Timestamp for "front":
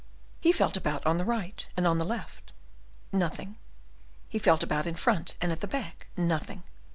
4.95-5.37